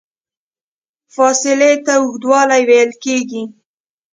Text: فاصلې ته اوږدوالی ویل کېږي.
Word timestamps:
فاصلې 1.15 1.71
ته 1.85 1.93
اوږدوالی 1.99 2.61
ویل 2.67 2.91
کېږي. 3.03 3.43